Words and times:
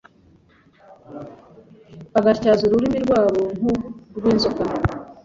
bagatyaza 2.13 2.61
ururimi 2.65 2.99
rwabo 3.05 3.41
nk’urw’inzoka 3.57 4.61